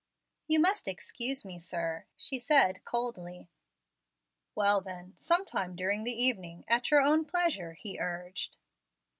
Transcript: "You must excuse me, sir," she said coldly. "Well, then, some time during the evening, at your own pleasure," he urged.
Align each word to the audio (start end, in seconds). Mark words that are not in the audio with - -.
"You 0.47 0.59
must 0.59 0.87
excuse 0.87 1.45
me, 1.45 1.59
sir," 1.59 2.05
she 2.17 2.39
said 2.39 2.83
coldly. 2.85 3.51
"Well, 4.55 4.81
then, 4.81 5.15
some 5.15 5.45
time 5.45 5.75
during 5.75 6.05
the 6.05 6.19
evening, 6.23 6.65
at 6.67 6.89
your 6.89 7.01
own 7.01 7.23
pleasure," 7.23 7.73
he 7.73 7.99
urged. 7.99 8.57